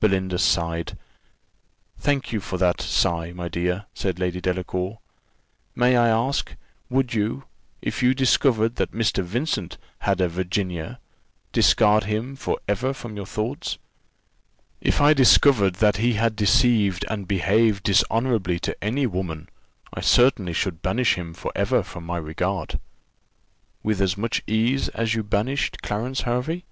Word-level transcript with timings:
Belinda 0.00 0.38
sighed. 0.38 0.96
"Thank 1.98 2.32
you 2.32 2.40
for 2.40 2.56
that 2.56 2.80
sigh, 2.80 3.32
my 3.32 3.48
dear," 3.50 3.84
said 3.92 4.18
Lady 4.18 4.40
Delacour. 4.40 5.00
"May 5.74 5.98
I 5.98 6.08
ask, 6.08 6.56
would 6.88 7.12
you, 7.12 7.44
if 7.82 8.02
you 8.02 8.14
discovered 8.14 8.76
that 8.76 8.92
Mr. 8.92 9.22
Vincent 9.22 9.76
had 9.98 10.22
a 10.22 10.28
Virginia, 10.30 10.98
discard 11.52 12.04
him 12.04 12.36
for 12.36 12.58
ever 12.66 12.94
from 12.94 13.16
your 13.16 13.26
thoughts?" 13.26 13.76
"If 14.80 15.02
I 15.02 15.12
discovered 15.12 15.74
that 15.74 15.98
he 15.98 16.14
had 16.14 16.36
deceived 16.36 17.04
and 17.10 17.28
behaved 17.28 17.82
dishonourably 17.82 18.58
to 18.60 18.82
any 18.82 19.06
woman, 19.06 19.50
I 19.92 20.00
certainly 20.00 20.54
should 20.54 20.80
banish 20.80 21.16
him 21.18 21.34
for 21.34 21.52
ever 21.54 21.82
from 21.82 22.06
my 22.06 22.16
regard." 22.16 22.78
"With 23.82 24.00
as 24.00 24.16
much 24.16 24.42
ease 24.46 24.88
as 24.94 25.12
you 25.14 25.22
banished 25.22 25.82
Clarence 25.82 26.22
Hervey?" 26.22 26.64